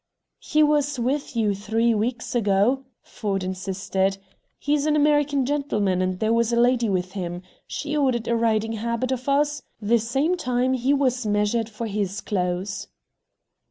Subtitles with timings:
[0.39, 4.17] "He was with you three weeks ago," Ford insisted.
[4.57, 7.43] "He's an American gentleman, and there was a lady with him.
[7.67, 12.19] She ordered a riding habit of us: the same time he was measured for his
[12.19, 12.87] clothes."